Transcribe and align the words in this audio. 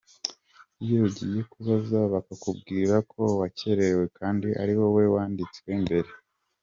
Iyo 0.83 0.97
ugiye 1.07 1.41
kubaza 1.51 1.99
bakubwira 2.13 2.95
ko 3.11 3.21
wakererewe 3.39 4.05
kandi 4.17 4.47
ari 4.61 4.73
wowe 4.79 5.03
wanditswe 5.13 5.69
mbere. 5.83 6.09